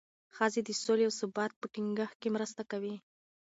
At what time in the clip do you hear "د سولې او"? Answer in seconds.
0.67-1.13